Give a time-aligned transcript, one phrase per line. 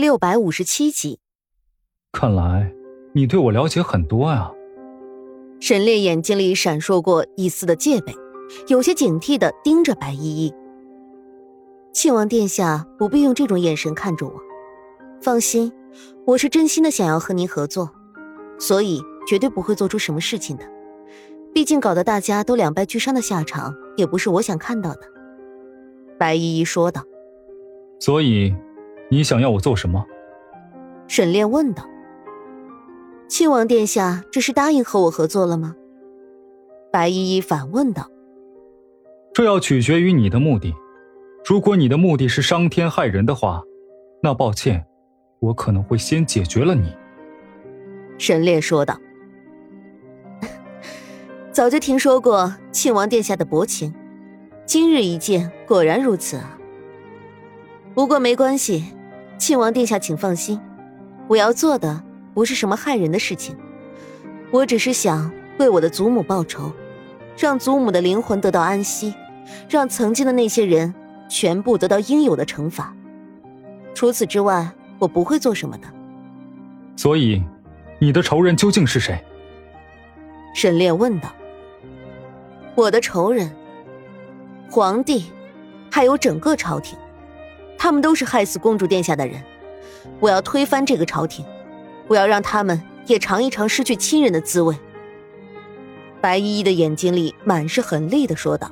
[0.00, 1.18] 六百五十七集。
[2.10, 2.72] 看来
[3.12, 4.50] 你对我了解很多啊。
[5.60, 8.14] 沈烈眼睛里闪烁过一丝的戒备，
[8.68, 10.54] 有些警惕的盯着白依依。
[11.92, 14.32] 庆王殿下不必用这种眼神看着我，
[15.20, 15.70] 放心，
[16.26, 17.90] 我是真心的想要和您合作，
[18.58, 20.64] 所以绝对不会做出什么事情的。
[21.52, 25.00] 毕竟搞得大家都两败俱伤的下场，也不是我想看到的。
[26.18, 27.04] 白依依说道。
[27.98, 28.54] 所以，
[29.12, 30.06] 你想要我做什么？
[31.08, 31.84] 沈炼问道。
[33.28, 35.74] 庆王殿下这是答应和我合作了吗？
[36.92, 38.08] 白依依反问道。
[39.34, 40.72] 这要取决于你的目的。
[41.44, 43.62] 如果你的目的是伤天害人的话，
[44.22, 44.86] 那抱歉，
[45.40, 46.94] 我可能会先解决了你。
[48.16, 48.96] 沈炼说道。
[51.50, 53.92] 早就听说过庆王殿下的薄情，
[54.66, 56.56] 今日一见，果然如此啊。
[57.92, 58.84] 不过没关系，
[59.40, 60.60] 庆王殿下请放心，
[61.26, 62.00] 我要做的
[62.34, 63.56] 不是什么害人的事情，
[64.52, 66.70] 我只是想为我的祖母报仇，
[67.38, 69.14] 让祖母的灵魂得到安息，
[69.66, 70.94] 让曾经的那些人。
[71.32, 72.92] 全部得到应有的惩罚。
[73.94, 75.86] 除此之外，我不会做什么的。
[76.96, 77.40] 所以，
[78.00, 79.24] 你的仇人究竟是谁？
[80.56, 81.32] 沈炼问道。
[82.74, 83.48] 我的仇人，
[84.68, 85.26] 皇帝，
[85.88, 86.98] 还有整个朝廷，
[87.82, 89.42] 他们都是害死公主殿下的人。
[90.20, 91.42] 我要推翻这个朝廷，
[92.08, 94.76] 我要让他们也尝一尝失去亲人的滋味。
[96.20, 98.70] 白依依的眼睛里满是狠厉的说道：“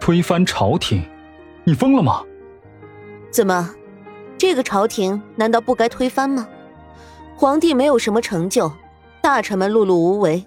[0.00, 1.06] 推翻朝廷。”
[1.64, 2.24] 你疯了吗？
[3.30, 3.74] 怎么，
[4.38, 6.48] 这个朝廷难道不该推翻吗？
[7.36, 8.72] 皇帝没有什么成就，
[9.20, 10.46] 大臣们碌碌无为，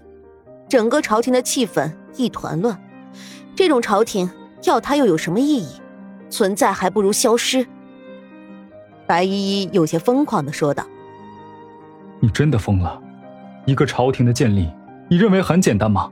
[0.68, 2.76] 整个朝廷的气氛一团乱。
[3.54, 4.28] 这种朝廷
[4.64, 5.68] 要他又有什么意义？
[6.32, 7.64] 存在还不如消失。
[9.06, 10.82] 白依依有些疯狂的说道
[12.18, 12.98] ：“你真的疯了？
[13.66, 14.68] 一个朝廷的建立，
[15.08, 16.10] 你认为很简单吗？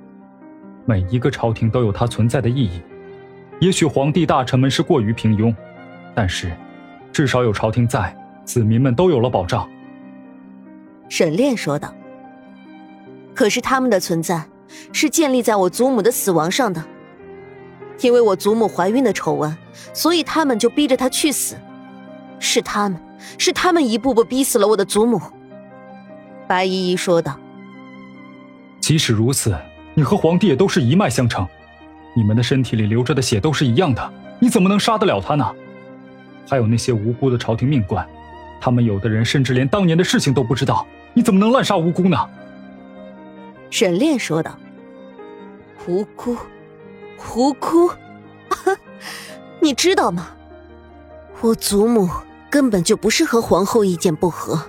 [0.85, 2.83] 每一个朝廷都有它存在的意义。”
[3.61, 5.55] 也许皇帝大臣们是过于平庸，
[6.15, 6.51] 但是，
[7.13, 8.15] 至少有朝廷在，
[8.45, 9.69] 子民们都有了保障。
[11.09, 11.95] 沈炼说道。
[13.35, 14.47] 可是他们的存在，
[14.93, 16.83] 是建立在我祖母的死亡上的。
[18.01, 19.57] 因为我祖母怀孕的丑闻，
[19.93, 21.57] 所以他们就逼着她去死。
[22.39, 22.99] 是他们，
[23.37, 25.21] 是他们一步步逼死了我的祖母。
[26.49, 27.39] 白依依说道。
[28.81, 29.55] 即使如此，
[29.95, 31.47] 你和皇帝也都是一脉相承。
[32.15, 35.47] 你们的身体里流着的血都是一样的，你怎么能杀得了他呢？
[36.49, 38.05] 还有那些无辜的朝廷命官，
[38.61, 42.17] 他们有的人甚至连当年的事情都不知道，你怎么能滥杀无辜呢？
[43.71, 44.59] 沈炼说道
[45.87, 46.37] ：“无辜，
[47.35, 47.91] 无辜，
[49.61, 50.31] 你知道吗？
[51.41, 52.09] 我祖母
[52.51, 54.61] 根本就不是和皇后意见不合，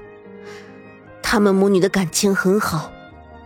[1.21, 2.91] 他们母女的感情很好。”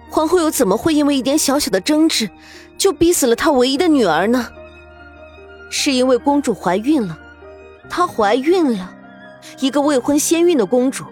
[0.09, 2.29] 皇后又怎么会因为一点小小的争执，
[2.77, 4.47] 就逼死了她唯一的女儿呢？
[5.69, 7.17] 是因为公主怀孕了，
[7.89, 8.95] 她怀孕了，
[9.59, 11.03] 一个未婚先孕的公主，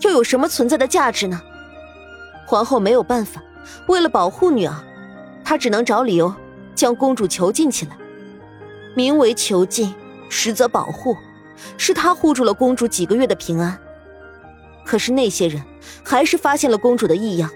[0.00, 1.40] 又有什么存在的价值呢？
[2.46, 3.40] 皇后没有办法，
[3.86, 4.74] 为了保护女儿，
[5.44, 6.34] 她只能找理由
[6.74, 7.96] 将公主囚禁起来，
[8.94, 9.94] 名为囚禁，
[10.28, 11.16] 实则保护，
[11.76, 13.78] 是他护住了公主几个月的平安。
[14.84, 15.62] 可是那些人
[16.04, 17.50] 还是发现了公主的异样。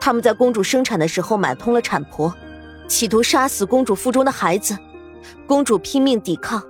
[0.00, 2.32] 他们在公主生产的时候买通了产婆，
[2.86, 4.76] 企图杀死公主腹中的孩子。
[5.46, 6.62] 公主拼命抵抗，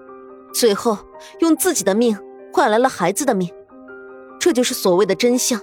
[0.52, 0.96] 最后
[1.40, 2.18] 用自己的命
[2.52, 3.48] 换来了孩子的命。
[4.40, 5.60] 这就是所谓的真相。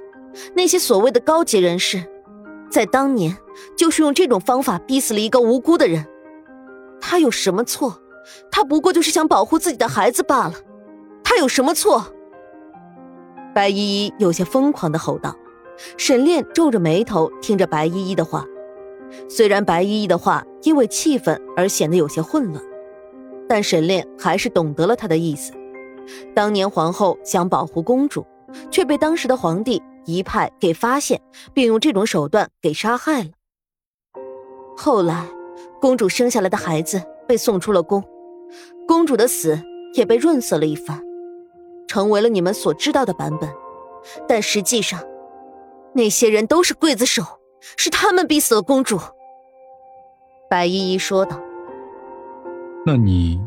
[0.53, 2.03] 那些所谓的高级人士，
[2.75, 3.37] 在当年
[3.77, 6.05] 就是用这种方法逼死了一个无辜的人。
[6.99, 8.01] 他有什么错？
[8.51, 10.55] 他不过就是想保护自己的孩子罢了。
[11.23, 12.13] 他有什么错？
[13.53, 15.33] 白依依有些疯狂的吼道。
[15.95, 18.43] 沈炼皱着眉头听着白依依的话，
[19.29, 22.61] 虽然白依依的话因为气愤而显得有些混乱，
[23.47, 25.53] 但沈炼还是懂得了他的意思。
[26.33, 28.25] 当年皇后想保护公主，
[28.69, 31.21] 却被当时的皇帝一派给发现，
[31.53, 33.29] 并用这种手段给杀害了。
[34.77, 35.25] 后来，
[35.81, 38.03] 公主生下来的孩子被送出了宫，
[38.87, 39.59] 公主的死
[39.93, 41.01] 也被润色了一番，
[41.87, 43.49] 成为了你们所知道的版本。
[44.27, 45.01] 但实际上，
[45.93, 47.23] 那些人都是刽子手，
[47.77, 48.99] 是他们逼死了公主。”
[50.49, 51.41] 白依依说道。
[52.85, 53.41] “那你……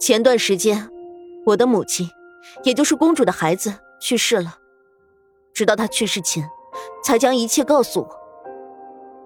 [0.00, 0.90] 前段时间，
[1.46, 2.10] 我的母亲，
[2.64, 4.58] 也就是公主的孩子去世了。
[5.54, 6.50] 直到她去世前，
[7.02, 8.08] 才将一切告诉我。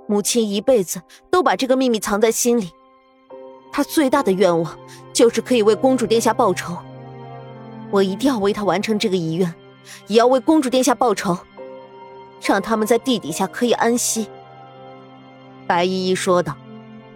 [0.06, 2.70] 母亲一辈子都把这个秘密藏在心里，
[3.72, 4.78] 她最大的愿望
[5.12, 6.76] 就是可以为公主殿下报仇。
[7.90, 9.52] 我一定要为他完成这个遗愿，
[10.06, 11.38] 也要为公主殿下报仇，
[12.42, 14.28] 让他们在地底下可以安息。”
[15.66, 16.54] 白依依说道。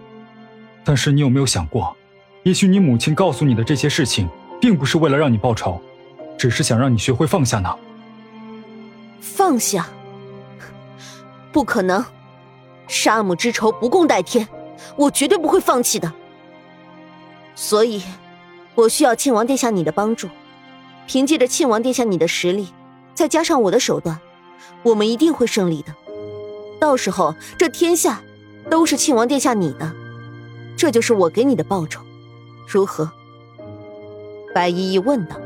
[0.83, 1.95] “但是你有没有想过，
[2.41, 4.27] 也许你母亲告诉你的这些事情，
[4.59, 5.79] 并不是为了让你报仇，
[6.37, 7.71] 只是想让你学会放下呢？”
[9.23, 9.87] 放下？
[11.53, 12.03] 不可能！
[12.87, 14.45] 杀母之仇不共戴天，
[14.97, 16.11] 我绝对不会放弃的。
[17.55, 18.03] 所以，
[18.75, 20.27] 我需要庆王殿下你的帮助。
[21.07, 22.67] 凭借着庆王殿下你的实力，
[23.13, 24.19] 再加上我的手段，
[24.83, 25.95] 我们一定会胜利的。
[26.79, 28.21] 到时候，这天下
[28.69, 29.91] 都是庆王殿下你的，
[30.75, 32.01] 这就是我给你的报酬，
[32.67, 33.09] 如何？
[34.53, 35.37] 白依依问道。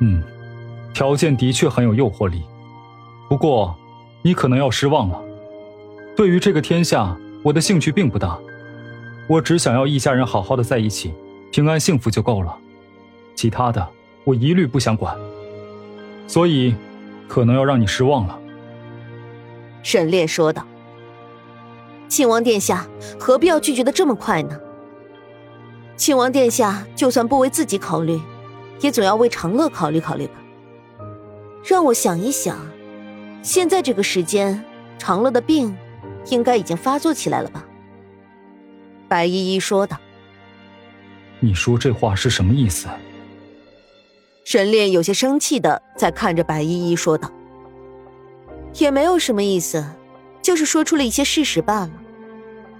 [0.00, 0.22] 嗯，
[1.00, 2.42] 条件的确很有诱惑力，
[3.26, 3.74] 不过，
[4.20, 5.18] 你可能要失望了。
[6.14, 8.38] 对于这个天下，我的兴趣并不大，
[9.26, 11.14] 我只想要一家人好好的在一起，
[11.50, 12.54] 平安幸福就够了，
[13.34, 13.88] 其他的
[14.24, 15.16] 我一律不想管。
[16.26, 16.74] 所以，
[17.26, 18.38] 可能要让你失望了。”
[19.82, 20.66] 沈炼说道。
[22.08, 22.86] “庆王殿下
[23.18, 24.60] 何必要拒绝的这么快呢？
[25.96, 28.20] 庆王殿下就算不为自己考虑，
[28.82, 30.34] 也总要为长乐考虑考虑吧。
[31.64, 32.58] 让我想一想，
[33.42, 34.64] 现在这个时间，
[34.98, 35.76] 长乐的病……”
[36.28, 37.64] 应该已经发作起来了吧？
[39.08, 39.96] 白依依说道。
[41.40, 42.86] 你说这话是什么意思？
[44.44, 47.32] 沈炼有些生气的在看着白依依说道。
[48.74, 49.82] 也没有什么意思，
[50.42, 51.90] 就是说出了一些事实罢了。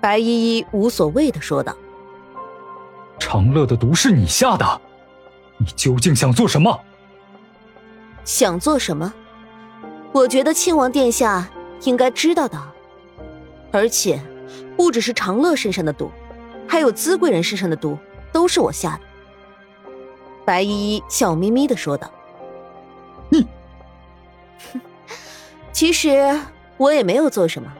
[0.03, 1.75] 白依依无所谓的说道。
[3.19, 4.81] 长乐的毒是你下的，
[5.57, 6.79] 你究竟想做什么？
[8.25, 9.13] 想做什么？
[10.13, 11.49] 我觉得庆王殿下
[11.83, 12.59] 应该知道的。
[13.73, 14.21] 而且，
[14.77, 16.11] 不只是长乐身上的毒，
[16.67, 17.97] 还有资贵人身上的毒，
[18.33, 19.01] 都是我下的。
[20.45, 22.11] 白依依笑眯眯的说道
[23.31, 23.47] ：“你，
[25.71, 26.41] 其实
[26.77, 27.73] 我也没有做什么，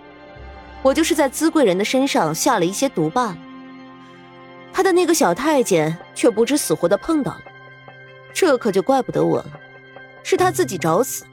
[0.83, 3.39] 我就是在资贵人的身上下了一些毒罢了。
[4.73, 7.43] 他的那个小太监却不知死活的碰到了，
[8.33, 9.61] 这可就怪不得我了，
[10.23, 11.25] 是他自己找死。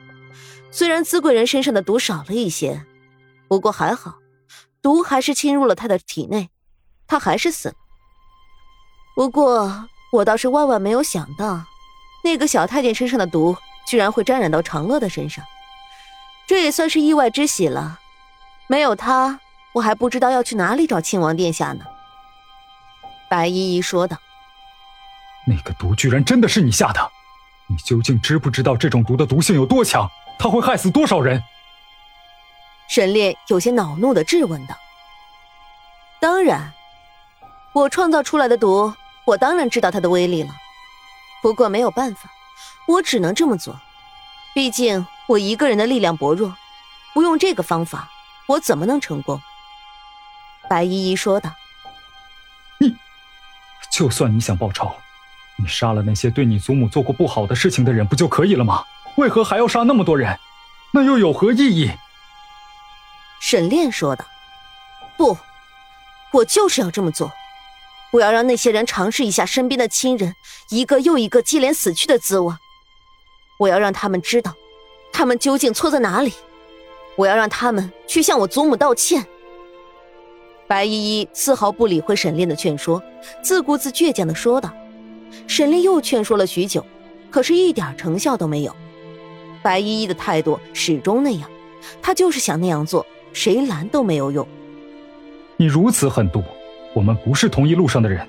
[0.71, 2.85] 虽然资贵人身上的毒少了一些，
[3.47, 4.15] 不过还好。”
[4.79, 6.49] 毒还是侵入了他的体内，
[7.07, 7.75] 他还是死了。
[9.15, 11.65] 不过我倒是万万没有想到，
[12.23, 15.43] 那个小太监身上的毒居然会沾染到长乐的身上，
[16.47, 17.99] 这也算是意外之喜了。
[18.67, 19.41] 没有他，
[19.73, 21.83] 我还不知道要去哪里找亲王殿下呢。
[23.29, 24.15] 白依依说道
[25.45, 27.11] ：“那个毒居然真的是你下的，
[27.67, 30.09] 你究竟知不知道这种毒的毒性有多强？
[30.39, 31.43] 它会害死多少人？”
[32.87, 34.75] 沈炼有些恼怒的质问道
[36.21, 36.73] ：“当然，
[37.73, 38.93] 我创造出来的毒，
[39.25, 40.49] 我当然知道它的威力了。
[41.41, 42.29] 不过没有办法，
[42.87, 43.79] 我只能这么做。
[44.53, 46.55] 毕竟我一个人的力量薄弱，
[47.13, 48.09] 不用这个方法，
[48.47, 49.41] 我怎么能成功？”
[50.69, 51.51] 白依依说道
[52.79, 52.95] ：“你，
[53.91, 54.95] 就算你想报仇，
[55.57, 58.83] 你杀了那些对你祖母做过不好的事情的人不就可以了吗？
[59.15, 60.37] 为何还要杀那么多人？
[60.93, 61.91] 那又有何意义？”
[63.41, 64.25] 沈炼说道
[65.17, 65.37] ：“不，
[66.31, 67.31] 我就是要这么做，
[68.11, 70.35] 我要让那些人尝试一下身边的亲人
[70.69, 72.53] 一个又一个接连死去的滋味。
[73.59, 74.53] 我要让他们知道，
[75.11, 76.33] 他们究竟错在哪里。
[77.15, 79.25] 我要让他们去向我祖母道歉。”
[80.67, 83.01] 白依依丝毫不理会沈炼的劝说，
[83.41, 84.71] 自顾自倔强的说道。
[85.47, 86.85] 沈炼又劝说了许久，
[87.29, 88.75] 可是一点成效都没有。
[89.61, 91.49] 白依依的态度始终那样，
[92.01, 93.05] 她就是想那样做。
[93.33, 94.47] 谁拦都没有用。
[95.57, 96.43] 你如此狠毒，
[96.95, 98.27] 我们不是同一路上的人，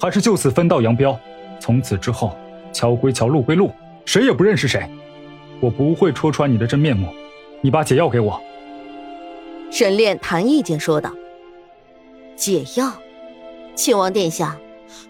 [0.00, 1.18] 还是就此分道扬镳？
[1.58, 2.36] 从此之后，
[2.72, 3.72] 桥归桥，路归路，
[4.04, 4.88] 谁也不认识谁。
[5.58, 7.12] 我不会戳穿你的真面目。
[7.60, 8.40] 你把解药给我。”
[9.68, 11.12] 沈炼谈意见说道。
[12.36, 12.92] “解药，
[13.74, 14.56] 亲王殿下，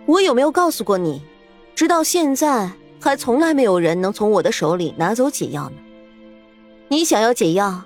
[0.07, 1.23] 我有没有告诉过你，
[1.75, 5.77] 直到现在还从来没有人能从我的手里拿走解药呢？
[6.89, 7.83] 你想要解药，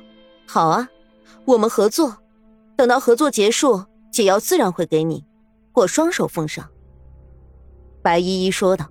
[0.46, 0.88] 好啊。”
[1.46, 2.18] 我们合作，
[2.76, 3.82] 等到合作结束，
[4.12, 5.24] 解药自然会给你，
[5.72, 6.68] 我双手奉上。”
[8.02, 8.86] 白依依说道。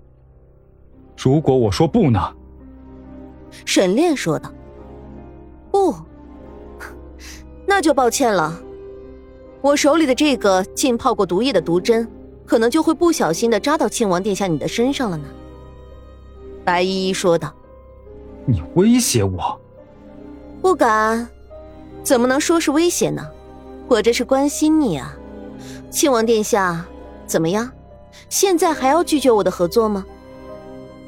[1.16, 2.20] “如果我说不呢？”
[3.64, 4.52] 沈炼说道。
[5.70, 5.94] “不，
[7.66, 8.60] 那就抱歉了。
[9.62, 12.06] 我手里的这个浸泡过毒液的毒针，
[12.50, 15.24] 可能就会不小心的扎到亲王殿下你的身上了呢。”
[16.66, 17.54] 白依依说道。
[18.44, 19.60] “你威胁我
[20.60, 21.28] ？”“不敢。”
[22.02, 23.24] 怎么能说是威胁呢？
[23.86, 25.16] 我这是关心你啊，
[25.90, 26.84] 亲王殿下，
[27.24, 27.70] 怎么样？
[28.28, 30.04] 现在还要拒绝我的合作吗？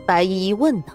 [0.06, 0.92] 白依依问道：“